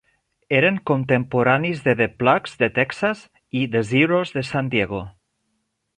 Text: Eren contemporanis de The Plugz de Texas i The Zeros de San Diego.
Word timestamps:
Eren 0.59 0.79
contemporanis 0.91 1.83
de 1.89 1.95
The 2.01 2.07
Plugz 2.23 2.55
de 2.63 2.71
Texas 2.79 3.21
i 3.61 3.65
The 3.77 3.85
Zeros 3.93 4.37
de 4.39 4.45
San 4.53 4.73
Diego. 4.75 5.07